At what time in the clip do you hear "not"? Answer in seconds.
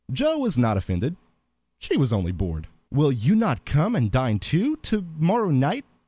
0.57-0.77, 3.35-3.65